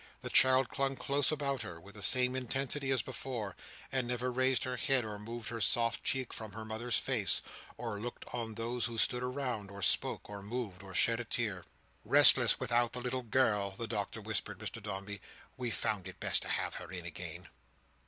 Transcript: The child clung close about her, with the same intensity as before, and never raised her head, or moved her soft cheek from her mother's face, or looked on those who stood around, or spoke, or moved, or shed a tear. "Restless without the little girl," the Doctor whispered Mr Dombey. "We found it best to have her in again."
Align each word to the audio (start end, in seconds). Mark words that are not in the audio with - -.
The 0.23 0.31
child 0.31 0.67
clung 0.67 0.95
close 0.95 1.31
about 1.31 1.61
her, 1.61 1.79
with 1.79 1.93
the 1.93 2.01
same 2.01 2.35
intensity 2.35 2.89
as 2.89 3.03
before, 3.03 3.55
and 3.91 4.07
never 4.07 4.31
raised 4.31 4.63
her 4.63 4.75
head, 4.75 5.05
or 5.05 5.19
moved 5.19 5.49
her 5.49 5.61
soft 5.61 6.03
cheek 6.03 6.33
from 6.33 6.53
her 6.53 6.65
mother's 6.65 6.97
face, 6.97 7.43
or 7.77 7.99
looked 7.99 8.25
on 8.33 8.55
those 8.55 8.85
who 8.85 8.97
stood 8.97 9.21
around, 9.21 9.69
or 9.69 9.83
spoke, 9.83 10.27
or 10.27 10.41
moved, 10.41 10.81
or 10.81 10.95
shed 10.95 11.19
a 11.19 11.23
tear. 11.25 11.65
"Restless 12.03 12.59
without 12.59 12.93
the 12.93 12.99
little 12.99 13.21
girl," 13.21 13.75
the 13.77 13.85
Doctor 13.85 14.21
whispered 14.21 14.57
Mr 14.57 14.81
Dombey. 14.81 15.21
"We 15.55 15.69
found 15.69 16.07
it 16.07 16.19
best 16.19 16.41
to 16.41 16.49
have 16.49 16.73
her 16.81 16.91
in 16.91 17.05
again." 17.05 17.49